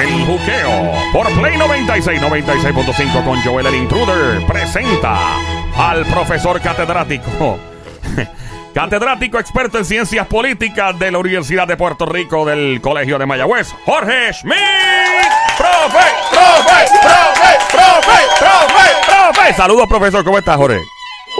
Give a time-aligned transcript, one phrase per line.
[0.00, 5.18] El juqueo por Play 96, 96.5 con Joel el Intruder presenta
[5.76, 7.58] al profesor catedrático.
[8.74, 13.68] Catedrático experto en ciencias políticas de la Universidad de Puerto Rico del Colegio de Mayagüez,
[13.84, 14.56] Jorge Schmidt.
[15.58, 16.04] ¡Profe!
[16.30, 16.86] ¡Profe!
[17.02, 17.58] ¡Profe!
[17.70, 18.18] ¡Profe!
[18.38, 19.34] ¡Profe!
[19.34, 19.54] ¡Profe!
[19.54, 20.24] Saludos, profesor.
[20.24, 20.80] ¿Cómo estás, Jorge?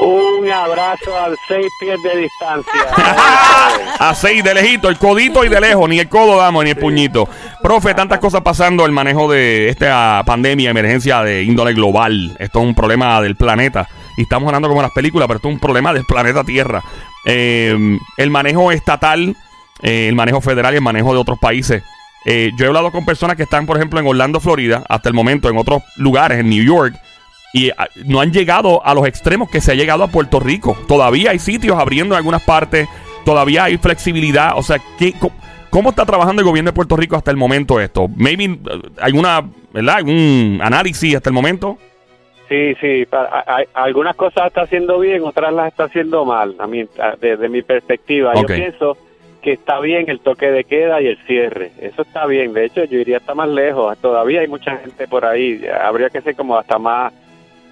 [0.05, 2.73] Un abrazo al seis pies de distancia.
[4.01, 6.77] A seis de lejito, el codito y de lejos, ni el codo damos, ni el
[6.77, 7.29] puñito.
[7.63, 12.37] Profe, tantas cosas pasando, el manejo de esta pandemia, emergencia de índole global.
[12.41, 13.89] Esto es un problema del planeta.
[14.17, 16.83] Y estamos hablando como en las películas, pero esto es un problema del planeta Tierra.
[17.25, 19.37] Eh, el manejo estatal,
[19.83, 21.85] eh, el manejo federal y el manejo de otros países.
[22.25, 25.15] Eh, yo he hablado con personas que están, por ejemplo, en Orlando, Florida, hasta el
[25.15, 26.95] momento, en otros lugares, en New York,
[27.53, 30.77] y ah, no han llegado a los extremos que se ha llegado a Puerto Rico.
[30.89, 32.89] Todavía hay sitios abriendo en algunas partes,
[33.25, 34.53] todavía hay flexibilidad.
[34.57, 35.15] O sea, ¿qué,
[35.71, 38.09] ¿cómo está trabajando el gobierno de Puerto Rico hasta el momento esto?
[38.17, 38.59] Maybe eh,
[39.01, 39.97] alguna, ¿verdad?
[39.97, 41.79] ¿Algún análisis hasta el momento?
[42.49, 43.07] Sí, sí,
[43.73, 47.63] algunas cosas está haciendo bien, otras las está haciendo mal, a mí, a- desde mi
[47.63, 48.35] perspectiva.
[48.35, 48.97] Yo pienso
[49.41, 52.85] que está bien el toque de queda y el cierre, eso está bien, de hecho
[52.85, 56.57] yo iría hasta más lejos, todavía hay mucha gente por ahí, habría que ser como
[56.59, 57.13] hasta más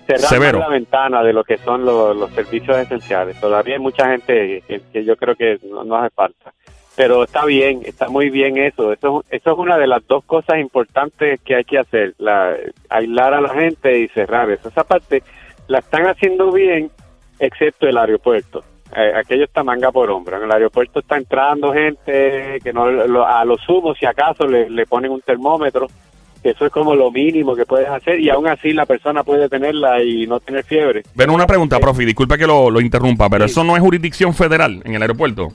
[0.06, 0.58] cerrar más Severo.
[0.58, 4.80] la ventana de lo que son los, los servicios esenciales, todavía hay mucha gente que,
[4.92, 6.52] que yo creo que no, no hace falta.
[6.96, 8.92] Pero está bien, está muy bien eso.
[8.92, 12.54] Eso, eso es una de las dos cosas importantes que hay que hacer, la,
[12.90, 14.68] aislar a la gente y cerrar eso.
[14.68, 15.22] Esa parte
[15.68, 16.90] la están haciendo bien,
[17.38, 18.64] excepto el aeropuerto.
[18.94, 20.36] Eh, aquello está manga por hombro.
[20.36, 24.68] En el aeropuerto está entrando gente que no lo- a lo sumo, si acaso, le,
[24.68, 25.86] le ponen un termómetro.
[26.42, 29.48] Que Eso es como lo mínimo que puedes hacer y aún así la persona puede
[29.48, 31.02] tenerla y no tener fiebre.
[31.14, 33.52] Bueno, una pregunta, profe, disculpa que lo, lo interrumpa, pero Sí.
[33.52, 35.48] eso no es jurisdicción federal en el aeropuerto.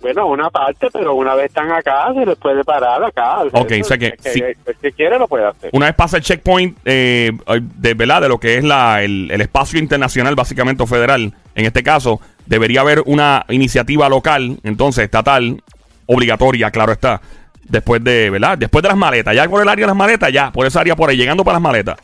[0.00, 3.40] Bueno, una parte, pero una vez están acá, se les puede parar acá.
[3.52, 4.42] Ok, o sea que el sí.
[4.42, 5.68] el que quiere lo puede hacer.
[5.74, 7.32] Una vez pasa el checkpoint eh,
[7.76, 11.66] de verdad de lo que es la, el, el espacio internacional, básicamente o federal, en
[11.66, 15.62] este caso, debería haber una iniciativa local, entonces estatal,
[16.06, 17.20] obligatoria, claro está.
[17.70, 18.58] Después de, ¿verdad?
[18.58, 20.96] Después de las maletas, ya por el área de las maletas, ya, por esa área
[20.96, 21.96] por ahí, llegando para las maletas.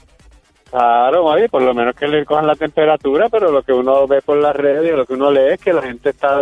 [0.71, 4.21] Claro, Mavi, por lo menos que le cojan la temperatura, pero lo que uno ve
[4.21, 6.41] por las redes, lo que uno lee es que la gente está,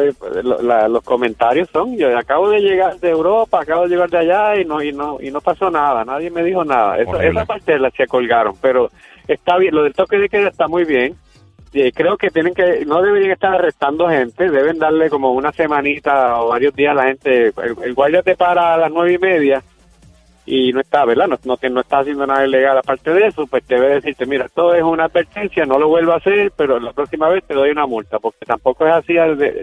[0.62, 4.56] la- los comentarios son, yo acabo de llegar de Europa, acabo de llegar de allá
[4.60, 6.98] y no y no y no pasó nada, nadie me dijo nada.
[6.98, 8.88] Eso, esa parte la se colgaron, pero
[9.28, 11.14] está bien, lo del toque de queda está muy bien.
[11.74, 16.40] Y creo que tienen que, no deberían estar arrestando gente, deben darle como una semanita
[16.40, 17.48] o varios días a la gente.
[17.48, 19.62] El, el guardia te para a las nueve y media
[20.46, 21.26] y no está, ¿verdad?
[21.26, 22.76] No, no, no está haciendo nada ilegal.
[22.78, 26.16] Aparte de eso, pues debe decirte, mira, esto es una advertencia, no lo vuelvo a
[26.16, 29.14] hacer, pero la próxima vez te doy una multa, porque tampoco es así.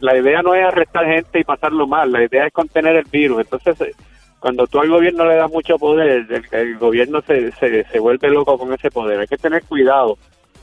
[0.01, 3.41] La idea no es arrestar gente y pasarlo mal, la idea es contener el virus.
[3.41, 3.95] Entonces, eh,
[4.39, 8.73] cuando tú al gobierno le das mucho poder, el, gobierno se, se vuelve loco con
[8.73, 9.19] ese poder.
[9.19, 10.17] Hay que tener cuidado,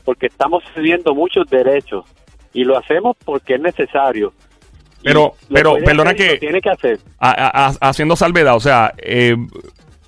[0.09, 2.03] porque estamos cediendo muchos derechos
[2.51, 4.33] y lo hacemos porque es necesario.
[5.03, 6.97] Pero- pero, perdona que- tiene que hacer.
[7.19, 9.35] A- a- haciendo salvedad, o sea, eh,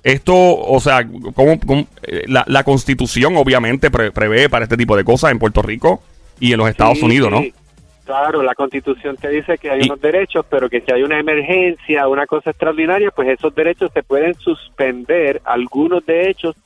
[0.02, 1.86] esto, o sea, como,
[2.26, 6.02] la, la constitución obviamente pre- prevé para este tipo de cosas en Puerto Rico
[6.40, 7.38] y en los Estados Sí, Unidos, ¿no?
[7.38, 7.54] sí.
[8.04, 11.20] Claro, la constitución te dice que hay Y- unos derechos, pero que si hay una
[11.20, 16.56] emergencia, una cosa extraordinaria, pues esos derechos se pueden suspender, algunos de ellos,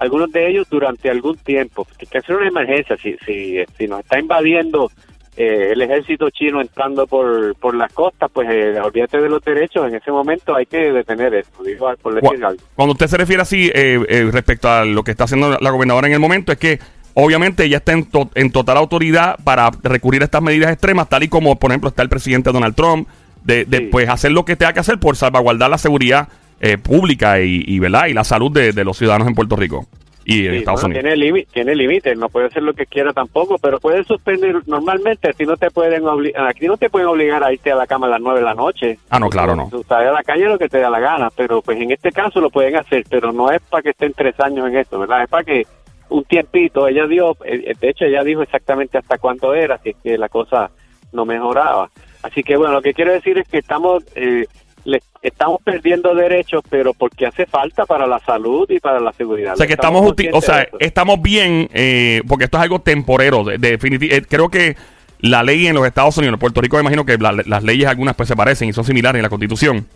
[0.00, 1.86] algunos de ellos durante algún tiempo.
[1.96, 4.90] Que que es una emergencia, si, si, si nos está invadiendo
[5.36, 9.86] eh, el ejército chino entrando por, por las costas, pues eh, olvídate de los derechos,
[9.88, 12.60] en ese momento hay que detener eso, digo, por decir algo.
[12.74, 16.08] Cuando usted se refiere así eh, eh, respecto a lo que está haciendo la gobernadora
[16.08, 16.80] en el momento, es que
[17.14, 21.22] obviamente ella está en, to- en total autoridad para recurrir a estas medidas extremas, tal
[21.22, 23.08] y como, por ejemplo, está el presidente Donald Trump,
[23.44, 23.88] de, de, Sí.
[23.90, 26.28] pues hacer lo que tenga que hacer por salvaguardar la seguridad
[26.60, 28.06] eh, pública y, y, ¿verdad?
[28.06, 29.86] y la salud de, de los ciudadanos en Puerto Rico
[30.24, 31.02] y en Estados Unidos.
[31.02, 34.56] Tiene límite, tiene límites, no puede hacer lo que quiera tampoco, pero puede suspender.
[34.66, 37.74] Normalmente, ti no te pueden obligar, a ti no te pueden obligar a irte a
[37.74, 38.98] la cama a las nueve de la noche.
[39.08, 39.68] Ah, no, claro, no.
[39.70, 42.12] Tú sales a la calle lo que te da la gana, pero pues en este
[42.12, 45.24] caso lo pueden hacer, pero no es para que estén tres años en esto, ¿verdad?
[45.24, 45.66] Es para que
[46.10, 49.96] un tiempito, ella dio, eh, de hecho ella dijo exactamente hasta cuánto era, si es
[50.02, 50.70] que la cosa
[51.12, 51.90] no mejoraba.
[52.22, 54.46] Así que bueno, lo que quiero decir es que estamos eh,
[54.84, 59.54] le, estamos perdiendo derechos, pero porque hace falta para la salud y para la seguridad.
[59.54, 62.80] O sea, que estamos, uti- o sea, de estamos bien, eh, porque esto es algo
[62.80, 63.44] temporero.
[63.44, 64.76] De, definiti- eh, creo que
[65.20, 67.86] la ley en los Estados Unidos, en Puerto Rico, me imagino que la- las leyes
[67.88, 69.86] algunas pues se parecen y son similares en la Constitución.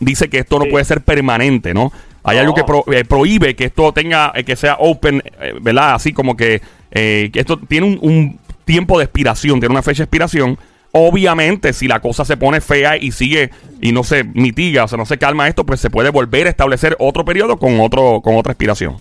[0.00, 1.92] Dice que esto no puede ser permanente, ¿no?
[2.24, 2.40] Hay No.
[2.42, 5.94] algo que pro- eh, prohíbe que esto tenga, eh, que sea open, eh, ¿verdad?
[5.94, 6.62] Así como que,
[6.92, 10.56] eh, que esto tiene un, un tiempo de expiración, tiene una fecha de expiración
[10.92, 13.50] Obviamente, si la cosa se pone fea y sigue
[13.80, 16.50] y no se mitiga, o sea, no se calma esto, pues se puede volver a
[16.50, 18.98] establecer otro periodo con otro con otra expiración.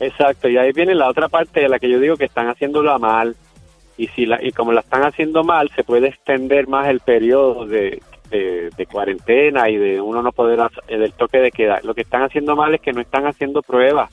[0.00, 2.98] Exacto, y ahí viene la otra parte de la que yo digo que están haciéndola
[2.98, 3.36] mal
[3.98, 7.66] y si la y como la están haciendo mal, se puede extender más el periodo
[7.66, 11.80] de, de, cuarentena y de uno no poder hacer, del toque de queda.
[11.82, 14.10] Lo que están haciendo mal es que no están haciendo pruebas,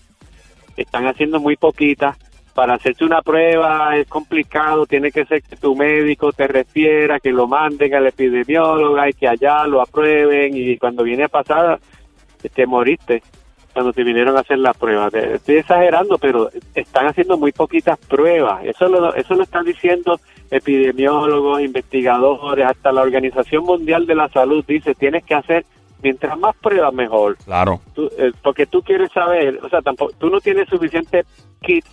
[0.76, 2.18] están haciendo muy poquitas
[2.56, 7.32] para hacerse una prueba es complicado, tiene que ser que tu médico te refiera, que
[7.32, 11.80] lo manden al epidemiólogo y que allá lo aprueben y cuando viene a pasar
[12.54, 13.22] te moriste
[13.74, 15.10] cuando te vinieron a hacer la prueba.
[15.10, 18.64] Estoy exagerando, pero están haciendo muy poquitas pruebas.
[18.64, 20.18] Eso lo, eso lo están diciendo
[20.50, 25.66] epidemiólogos, investigadores, hasta la Organización Mundial de la Salud dice tienes que hacer
[26.02, 27.36] mientras más pruebas mejor.
[27.44, 27.82] Claro.
[27.98, 31.26] Eh, porque tú quieres saber, o sea, tampoco, tú no tienes suficiente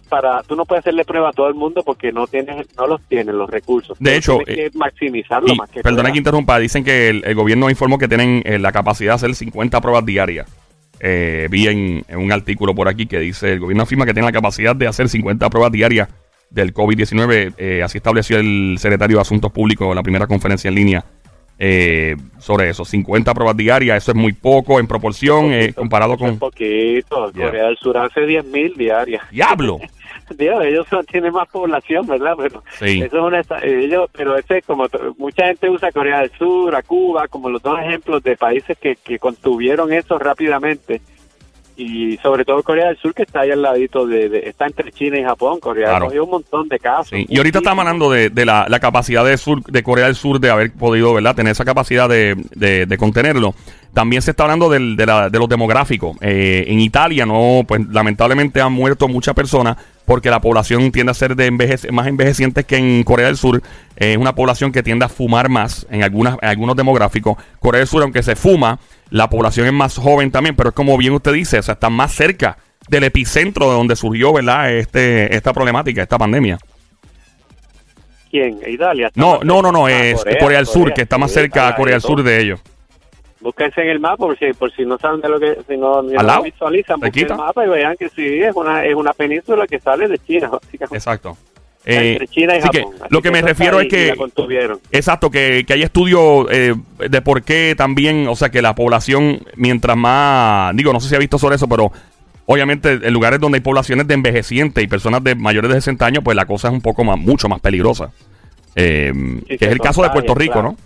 [0.08, 3.00] para, tú no puedes hacerle prueba a todo el mundo porque no tienes, no los
[3.02, 3.98] tienes los recursos.
[3.98, 5.80] De hecho, tienes que maximizarlo más que.
[5.80, 9.34] Perdona que interrumpa, dicen que el, gobierno informó que tienen eh, la capacidad de hacer
[9.34, 10.48] 50 pruebas diarias.
[11.00, 14.32] Eh, vi en, un artículo por aquí que dice el gobierno afirma que tiene la
[14.32, 16.08] capacidad de hacer 50 pruebas diarias
[16.50, 17.82] del COVID-19.
[17.82, 21.04] así estableció el secretario de Asuntos Públicos en la primera conferencia en línea
[21.58, 22.84] eh, sobre eso.
[22.84, 26.38] 50 pruebas diarias, eso es muy poco en proporción eh, comparado con...
[26.38, 29.22] poquito, Corea del Sur hace 10.000 diarias.
[29.30, 29.78] ¡Diablo!
[30.36, 32.34] Dios, ellos tienen más población, ¿verdad?
[32.36, 34.86] Pero eso es una, ellos, pero ese como
[35.18, 38.96] mucha gente usa Corea del Sur, a Cuba como los dos ejemplos de países que,
[38.96, 41.00] que contuvieron eso rápidamente
[41.76, 45.18] y sobre todo Corea del Sur que está ahí al ladito de, está entre China
[45.18, 45.60] y Japón.
[45.60, 47.12] Corea del Sur un montón de casos.
[47.12, 50.72] Y ahorita estamos hablando de, la, capacidad de sur de Corea del Sur de haber
[50.72, 53.54] podido verdad tener esa capacidad de, de contenerlo.
[53.92, 56.16] También se está hablando del, de, la, de los demográficos.
[56.22, 61.14] Eh, en Italia no pues lamentablemente han muerto muchas personas porque la población tiende a
[61.14, 61.50] ser de
[61.90, 63.62] más envejecientes que en Corea del Sur.
[63.96, 67.36] es una población que tiende a fumar más en, algunas, en algunos demográficos.
[67.60, 68.78] Corea del Sur, aunque se fuma,
[69.10, 71.90] la población es más joven también, pero es como bien usted dice, o sea, está
[71.90, 72.56] más cerca
[72.88, 74.72] del epicentro de donde surgió, ¿verdad?
[74.72, 76.58] Este, esta problemática, esta pandemia.
[78.30, 78.58] ¿Quién?
[78.66, 79.10] ¿Italia?
[79.14, 82.02] No, no, no, no, es Corea, del Sur, que está más cerca a Corea del
[82.02, 82.60] Sur de ellos.
[83.42, 86.00] Búsquense en el mapa, por si, por si no saben de lo que, si no,
[86.00, 89.80] no visualizan, busquen el mapa y vean que sí, es una, es una península que
[89.80, 90.50] sale de China,
[90.92, 91.36] Exacto.
[91.84, 92.94] Eh, China y Japón.
[93.10, 94.14] lo que, me refiero es que
[94.92, 96.76] exacto que, que hay estudios eh,
[97.10, 101.16] de por qué también o sea que la población mientras más digo no sé si
[101.16, 101.90] ha visto sobre eso pero
[102.46, 106.22] obviamente en lugares donde hay poblaciones de envejecientes y personas de mayores de 60 años
[106.22, 108.12] pues la cosa es un poco más mucho más peligrosa.
[108.76, 109.12] Eh,
[109.48, 110.76] que es el caso de Puerto Rico no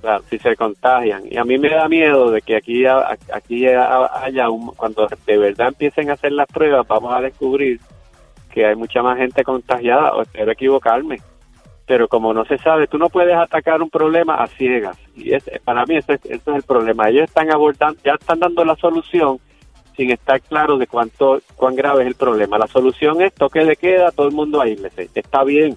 [0.00, 4.50] claro si se contagian y a mí me da miedo de que aquí aquí haya
[4.50, 7.80] un cuando de verdad empiecen a hacer las pruebas vamos a descubrir
[8.50, 11.20] que hay mucha más gente contagiada, o espero equivocarme,
[11.86, 14.96] pero como no se sabe, tú no puedes atacar un problema a ciegas.
[15.16, 17.08] Y es, para mí ese, es el problema.
[17.08, 19.38] Ellos están abordando, ya están dando la solución
[19.96, 22.58] sin estar claro de cuánto, cuán grave es el problema.
[22.58, 24.76] La solución es toque de queda, todo el mundo ahí.
[25.14, 25.76] Está bien,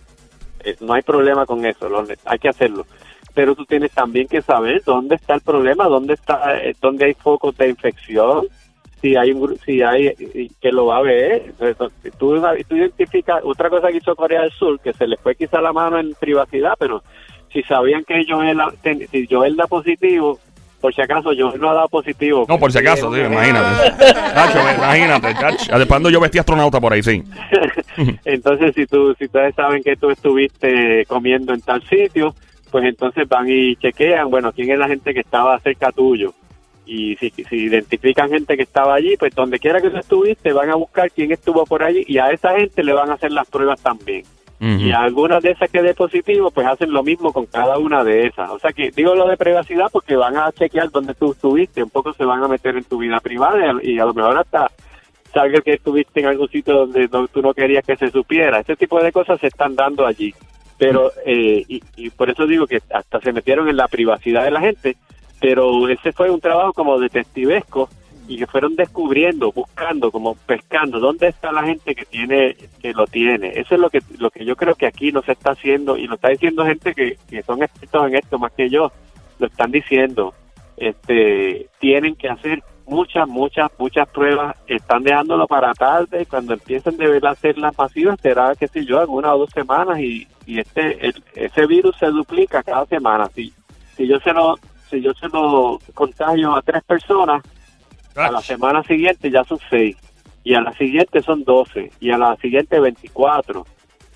[0.64, 1.90] eh, no hay problema con eso,
[2.25, 2.86] hay que hacerlo.
[3.34, 7.14] Pero tú tienes también que saber dónde está el problema, dónde está, eh, dónde hay
[7.14, 8.48] focos de infección,
[9.02, 10.14] si hay un si hay
[10.62, 11.54] que lo va a ver.
[12.18, 15.60] Tú, tú identificas otra cosa que hizo Corea del Sur que se le fue quizá
[15.62, 17.04] la mano en privacidad pero
[17.52, 18.58] si sabían que Joel
[19.12, 20.40] si Joel da positivo
[20.80, 22.46] por si acaso Joel no ha dado positivo.
[22.50, 23.94] No por si acaso sí, imagínate.
[24.34, 25.88] Cacho, imagínate Cacho.
[25.88, 27.24] cuando yo vestí astronauta por ahí sí.
[28.25, 32.36] Entonces si tú si ustedes saben que tú estuviste comiendo en tal sitio
[32.74, 36.34] pues entonces van y chequean bueno quién es la gente que estaba cerca tuyo
[36.88, 40.70] y si, si identifican gente que estaba allí, pues donde quiera que tú estuviste, van
[40.70, 43.48] a buscar quién estuvo por allí y a esa gente le van a hacer las
[43.48, 44.24] pruebas también.
[44.60, 48.01] Y a algunas de esas que dé positivo, pues hacen lo mismo con cada una
[48.01, 48.50] de esas.
[48.50, 51.89] O sea que digo lo de privacidad porque van a chequear dónde tú estuviste, un
[51.89, 54.72] poco se van a meter en tu vida privada y a lo mejor hasta
[55.34, 58.60] salga que estuviste en algún sitio donde, tú no querías que se supiera.
[58.60, 60.34] Ese tipo de cosas se están dando allí.
[60.84, 64.52] Pero, eh, y, y por eso digo que hasta se metieron en la privacidad de
[64.52, 64.98] la gente,
[65.40, 67.90] pero ese fue un trabajo como detectivesco
[68.28, 73.06] y que fueron descubriendo, buscando, como pescando, dónde está la gente que tiene, que lo
[73.06, 73.50] tiene.
[73.56, 76.08] Eso es lo que, lo que yo creo que aquí no se está haciendo y
[76.08, 78.92] lo está diciendo gente que, que son expertos en esto más que yo,
[79.40, 80.34] lo están diciendo.
[80.78, 87.08] Este, tienen que hacer muchas, muchas, muchas pruebas, están dejándolo para tarde, cuando empiecen de
[87.08, 90.28] ver a hacer las masivas será, qué sé yo, en una o dos semanas y,
[90.46, 93.30] y este, ese virus se duplica cada semana.
[93.34, 93.54] Si,
[93.96, 94.56] si yo se lo,
[94.90, 97.42] si yo se lo contagio a tres personas,
[98.16, 99.98] a la semana siguiente ya son seis,
[100.44, 103.66] y a la siguiente son doce, y a la siguiente veinticuatro,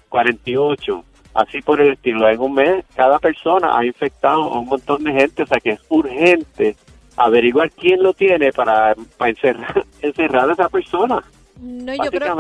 [0.10, 2.28] cuarenta y ocho, así por el estilo.
[2.30, 5.72] En un mes, cada persona ha infectado a un montón de gente, o sea que
[5.72, 6.76] es urgente
[7.18, 11.24] averiguar quién lo tiene para, para encerrar, encerrar a esa persona.
[11.60, 12.38] No, yo creo,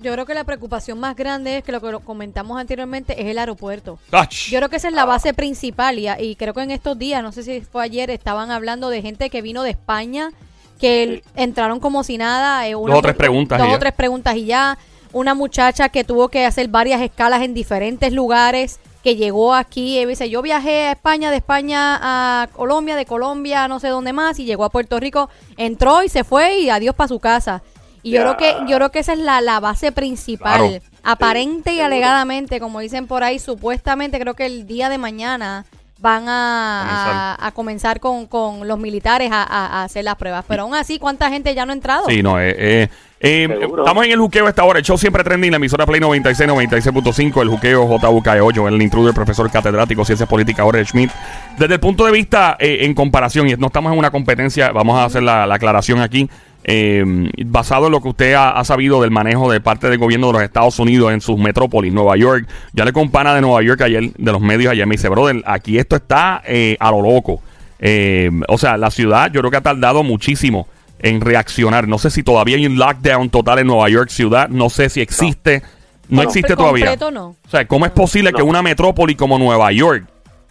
[0.00, 3.26] yo creo que la preocupación más grande es que lo que lo comentamos anteriormente es
[3.26, 3.98] el aeropuerto.
[4.12, 4.32] Ach.
[4.48, 7.20] Yo creo que esa es la base principal y, y creo que en estos días,
[7.20, 10.30] no sé si fue ayer, estaban hablando de gente que vino de España,
[10.78, 12.68] que el- entraron como si nada.
[12.68, 14.78] eh, una Dos o tres preguntas Dos o tres preguntas y ya.
[15.12, 20.04] Una muchacha que tuvo que hacer varias escalas en diferentes lugares, que llegó aquí y
[20.06, 24.12] dice, yo viajé a España, de España a Colombia, de Colombia a no sé dónde
[24.12, 27.62] más, y llegó a Puerto Rico, entró y se fue y adiós para su casa.
[28.02, 30.68] Y yo creo que yo creo que esa es la, la base principal.
[30.68, 30.84] Claro.
[31.02, 31.86] Aparente y seguro.
[31.86, 35.66] alegadamente, como dicen por ahí, supuestamente creo que el día de mañana
[36.00, 40.44] van a, a- a comenzar con, con los militares a, a- a hacer las pruebas.
[40.48, 42.04] Pero aún así, ¿cuánta gente ya no ha entrado?
[42.08, 42.88] Sí, no, eh, eh,
[43.22, 44.78] eh, estamos en el juqueo a esta hora.
[44.78, 49.50] El show siempre trending, la emisora Play 96, 96.5, el juqueo JUK8, el intruder, profesor
[49.50, 51.10] catedrático, ciencias políticas, Jorge Schmidt.
[51.58, 54.98] Desde el punto de vista, eh, en comparación, y no estamos en una competencia, vamos
[54.98, 56.30] a hacer la, la aclaración aquí,
[56.64, 57.04] eh,
[57.46, 60.32] basado en lo que usted ha, ha sabido del manejo de parte del gobierno de
[60.34, 62.46] los Estados Unidos en sus metrópolis, Nueva York.
[62.72, 65.78] Ya le compana de Nueva York ayer, de los medios ayer, me dice, brother, aquí
[65.78, 67.40] esto está eh, a lo loco.
[67.78, 71.88] Eh, o sea, la ciudad yo creo que ha tardado muchísimo en reaccionar.
[71.88, 74.48] No sé si todavía hay un lockdown total en Nueva York ciudad.
[74.48, 75.62] No sé si existe.
[76.08, 76.96] No, existe todavía.
[77.12, 77.28] no.
[77.28, 80.08] O sea, ¿cómo es posible que una metrópoli como Nueva York,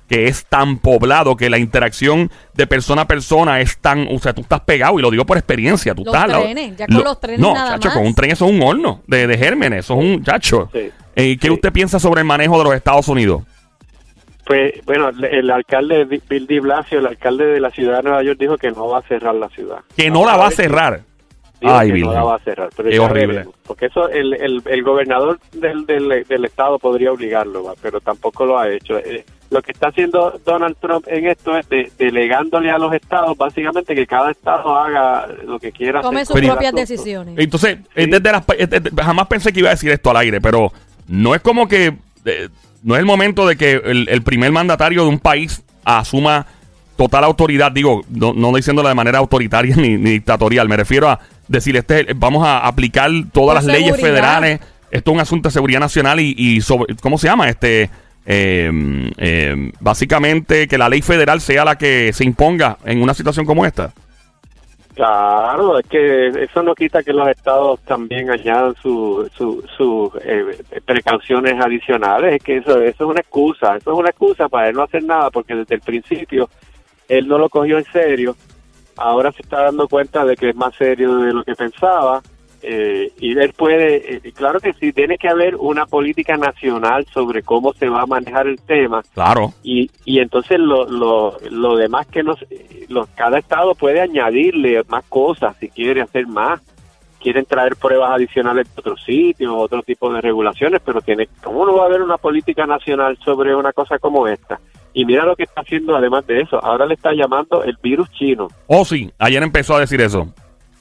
[0.09, 4.07] que es tan poblado, que la interacción de persona a persona es tan...
[4.09, 5.93] O sea, tú estás pegado, y lo digo por experiencia.
[5.93, 6.41] Tú Los estás...
[6.41, 7.97] trenes, ya con los trenes No, nada chacho, más.
[7.97, 9.85] con un tren eso es un horno de, de gérmenes.
[9.85, 10.23] Eso es un...
[10.23, 10.69] Chacho.
[10.73, 10.89] Sí.
[11.15, 11.53] Eh, ¿Qué Sí.
[11.53, 13.43] usted piensa sobre el manejo de los Estados Unidos?
[14.45, 18.23] Pues bueno, el- el alcalde Bill de Blasio, el alcalde de la ciudad de Nueva
[18.23, 19.79] York, dijo que no va a cerrar la ciudad.
[19.95, 21.01] Que no la va a cerrar.
[21.61, 22.09] dijo Ay, que Virgen.
[22.13, 22.69] no la va a cerrar.
[22.75, 23.27] Pero Qué ya horrible.
[23.33, 23.55] veremos.
[23.67, 28.57] Porque eso, el, el, el gobernador del, del, del estado podría obligarlo, pero tampoco lo
[28.57, 28.97] ha hecho.
[29.51, 33.95] Lo que está haciendo Donald Trump en esto es de- delegándole a los estados, básicamente
[33.95, 36.01] que cada estado haga lo que quiera.
[36.01, 37.35] Tome hacer sus propias decisiones.
[37.37, 38.11] Entonces, es Sí.
[38.11, 40.71] desde las- es desde- jamás pensé que iba a decir esto al aire, pero
[41.07, 42.49] no es como que eh,
[42.83, 46.45] no es el momento de que el, el primer mandatario de un país asuma
[46.97, 51.19] total autoridad, digo, no, no diciéndolo de manera autoritaria ni, ni dictatorial, me refiero a
[51.47, 54.59] decir, este, vamos a aplicar todas Por las leyes federales,
[54.91, 57.47] esto es un asunto de seguridad nacional y, y sobre, ¿cómo se llama?
[57.49, 57.89] Este,
[58.25, 63.65] eh, básicamente que la ley federal sea la que se imponga en una situación como
[63.65, 63.93] esta.
[64.99, 70.61] Claro, es que eso no quita que los estados también añadan sus su, su, eh,
[70.85, 72.35] precauciones adicionales.
[72.35, 75.03] Es que eso, eso es una excusa, eso es una excusa para él no hacer
[75.05, 76.49] nada, porque desde el principio
[77.07, 78.35] él no lo cogió en serio.
[78.97, 82.21] Ahora se está dando cuenta de que es más serio de lo que pensaba.
[82.61, 87.43] Eh, y él puede, eh, claro que sí, tiene que haber una política nacional sobre
[87.43, 89.01] cómo se va a manejar el tema.
[89.13, 89.53] Claro.
[89.63, 92.37] y, y entonces lo, lo, lo demás que los,
[92.87, 96.61] los cada estado puede añadirle más cosas si quiere hacer más.
[97.19, 101.75] Quieren traer pruebas adicionales de otros sitios otro tipo de regulaciones pero tiene cómo no
[101.75, 104.57] va a haber una política nacional sobre una cosa como esta
[104.93, 106.63] y mira lo que está haciendo además de eso.
[106.63, 108.47] Ahora le está llamando el virus chino.
[108.67, 110.27] Oh, sí, ayer empezó a decir eso.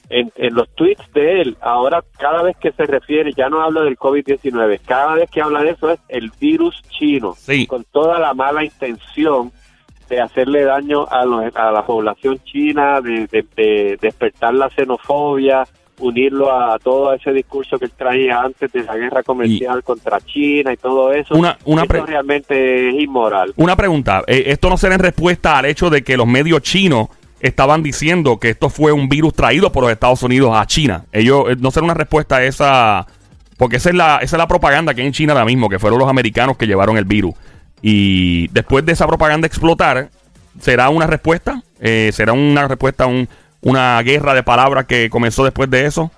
[0.09, 3.81] En, en los tweets de él, ahora cada vez que se refiere, ya no habla
[3.81, 7.67] del COVID-19, cada vez que habla de eso es el virus chino, Sí.
[7.67, 9.51] con toda la mala intención
[10.09, 15.67] de hacerle daño a, los- a la población china, de, de- de despertar la xenofobia,
[15.99, 20.71] unirlo a todo ese discurso que él traía antes de la guerra comercial contra China
[20.73, 21.35] y todo eso.
[21.35, 23.53] Una- una eso realmente es inmoral.
[23.57, 27.09] Una pregunta, eh, esto no será en respuesta al hecho de que los medios chinos
[27.39, 31.05] estaban diciendo que esto fue un virus traído por los Estados Unidos a China.
[31.11, 33.07] Ellos eh, no será una respuesta a esa
[33.57, 35.79] porque esa es la esa es la propaganda que hay en China ahora mismo, que
[35.79, 37.33] fueron los americanos que llevaron el virus.
[37.81, 40.09] Y después de esa propaganda explotar,
[40.59, 43.27] será una respuesta, Eh, será una respuesta a un-
[43.61, 46.11] una guerra de palabras que comenzó después de eso.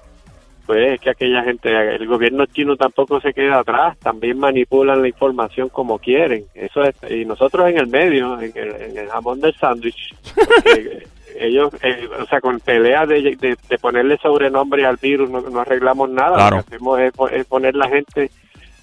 [0.65, 5.07] Pues es que aquella gente, el gobierno chino tampoco se queda atrás, también manipulan la
[5.07, 6.45] información como quieren.
[6.55, 10.15] Eso es, y nosotros en el medio, en el, en el jamón del sándwich,
[11.41, 15.59] ellos, eh, o sea, con peleas de, de, de ponerle sobrenombre al virus no, no
[15.61, 16.35] arreglamos nada.
[16.35, 16.57] Claro.
[16.57, 18.29] Lo que hacemos es, es poner la gente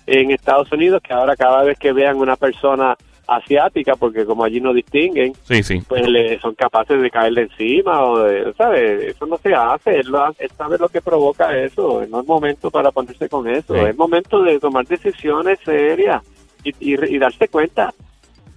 [0.07, 2.97] en Estados Unidos que ahora cada vez que vean una persona
[3.27, 5.83] asiática, porque como allí no distinguen, Sí, sí.
[5.87, 9.03] pues le son capaces de caerle encima o de, ¿sabes?
[9.15, 12.27] Eso no se hace, él, lo hace- él sabe lo que provoca eso, no es
[12.27, 13.81] momento para ponerse con eso, Sí.
[13.81, 16.23] es momento de tomar decisiones serias
[16.65, 17.93] y, y, y darse cuenta,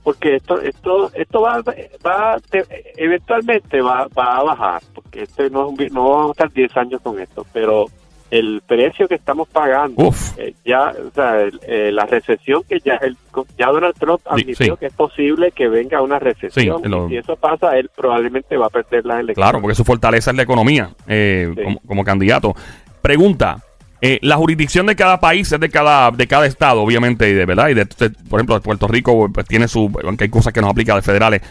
[0.03, 1.61] porque esto esto esto va,
[2.05, 2.65] va te-
[2.97, 6.77] eventualmente va, va a bajar, porque este no, es un no vamos a estar 10
[6.77, 7.85] años con esto, pero
[8.31, 12.93] el precio que estamos pagando, eh, ya, o sea, el- eh, la recesión que ya,
[13.01, 13.17] el,
[13.57, 14.79] ya Donald Trump admitió sí.
[14.79, 16.81] que es posible que venga una recesión.
[16.81, 19.35] Sí, lo- y si eso pasa, él probablemente va a perder las elecciones.
[19.35, 21.61] Claro, porque su fortaleza es la economía eh, Sí.
[21.61, 22.55] como, como candidato.
[23.01, 23.57] Pregunta.
[24.01, 27.45] Eh, la jurisdicción de cada país es de cada de cada estado, obviamente, y de
[27.45, 30.71] verdad, y de, por ejemplo, Puerto Rico pues, tiene su, aunque hay cosas que nos
[30.71, 31.41] aplica de federales.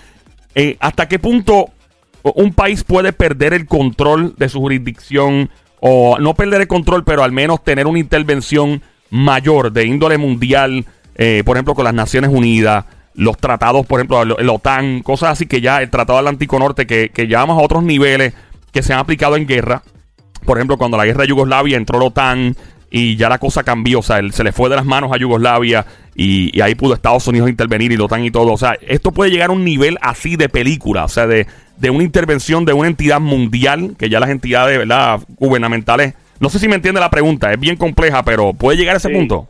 [0.55, 1.71] Eh, ¿Hasta qué punto
[2.23, 5.49] un país puede perder el control de su jurisdicción
[5.81, 10.85] o no perder el control, pero al menos tener una intervención mayor de índole mundial,
[11.15, 15.47] eh, por ejemplo, con las Naciones Unidas, los tratados, por ejemplo, el OTAN, cosas así
[15.47, 18.35] que ya el Tratado Atlántico Norte, que, que llevamos a otros niveles
[18.73, 19.83] que se han aplicado en guerra.
[20.45, 22.55] Por ejemplo, cuando la guerra de Yugoslavia entró la OTAN
[22.91, 25.17] y ya la cosa cambió, o sea, él- se le fue de las manos a
[25.17, 28.53] Yugoslavia y, y ahí pudo Estados Unidos intervenir y la OTAN y todo.
[28.53, 31.91] O sea, esto puede llegar a un nivel así de película, o sea, de, de
[31.91, 35.21] una intervención de una entidad mundial, que ya las entidades ¿verdad?
[35.39, 38.99] gubernamentales, no sé si me entiende la pregunta, es bien compleja, pero puede llegar a
[38.99, 39.15] ese Sí.
[39.15, 39.47] punto.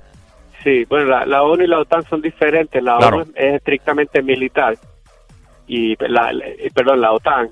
[0.62, 2.82] Sí, bueno, la, la ONU y la OTAN son diferentes.
[2.82, 3.18] La Claro.
[3.18, 4.76] ONU es estrictamente militar
[5.66, 6.30] y la,
[6.74, 7.48] perdón, la OTAN.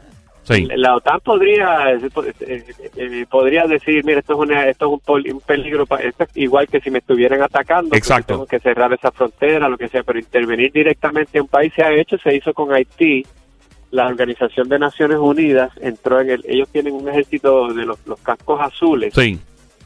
[0.54, 0.66] Sí.
[0.76, 2.00] La OTAN podría eh,
[2.40, 2.64] eh,
[2.96, 6.24] eh, podría decir, mira, esto es una, esto es un, poli- un peligro, pa- esto
[6.24, 8.34] es igual que si me estuvieran atacando, Exacto.
[8.34, 11.82] tengo que cerrar esa frontera, lo que sea, pero intervenir directamente en un país se
[11.82, 13.24] ha hecho, se hizo con Haití.
[13.90, 18.20] La Organización de Naciones Unidas entró en el, ellos tienen un ejército de los, los
[18.20, 19.38] cascos azules, Sí.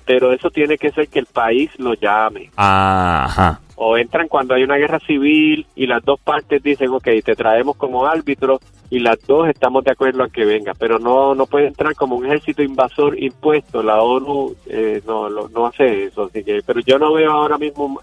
[0.04, 3.60] pero eso tiene que ser que el país lo llame Ajá.
[3.76, 7.76] O entran cuando hay una guerra civil y las dos partes dicen, ok, te traemos
[7.76, 8.60] como árbitro
[8.90, 12.16] y las dos estamos de acuerdo a que venga, pero no no puede entrar como
[12.16, 13.82] un ejército invasor impuesto.
[13.82, 17.56] La ONU eh, no, lo- no hace eso, así que, pero yo no veo ahora
[17.58, 18.00] mismo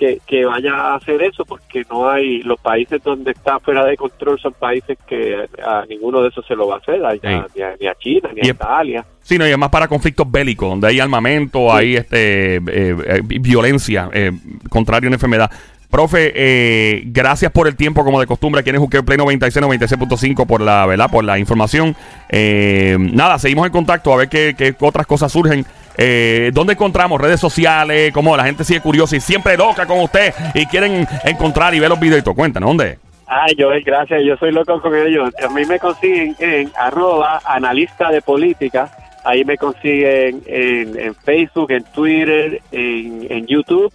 [0.00, 3.96] que, que vaya a hacer eso porque no hay, los países donde está fuera de
[3.98, 7.18] control son países que a ninguno de esos se lo va a hacer, a- Sí.
[7.54, 9.04] ni, a, ni a China, ni Y a Italia.
[9.20, 13.20] Sí, no, y es más para conflictos bélicos, donde hay armamento, hay este eh, eh,
[13.24, 14.32] violencia, eh,
[14.70, 15.50] contrario a una enfermedad.
[15.90, 20.46] Profe, eh, gracias por el tiempo, como de costumbre, aquí en Juqueo Play 96, 96.5
[20.46, 21.10] por la, ¿verdad?
[21.10, 21.94] Por la información.
[22.30, 25.66] Eh, nada, seguimos en contacto a ver qué, qué otras cosas surgen.
[25.96, 27.20] Eh, ¿Dónde encontramos?
[27.20, 31.74] Redes sociales, como la gente sigue curiosa y siempre loca con usted y quieren encontrar
[31.74, 32.34] y ver los videos y todo.
[32.34, 32.98] Cuéntanos, ¿dónde?
[33.26, 34.22] Ay, Joel, gracias.
[34.24, 35.30] Yo soy loco con ellos.
[35.44, 38.90] A mí me consiguen en arroba analista de política.
[39.24, 43.92] Ahí me consiguen en, en Facebook, en Twitter, en, en YouTube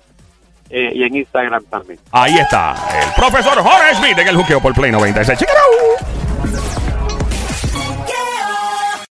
[0.70, 2.00] eh, y en Instagram también.
[2.12, 5.38] Ahí está, el profesor Jorge Smith en el Juqueo por Play 96.
[5.38, 6.25] ¡Check it out!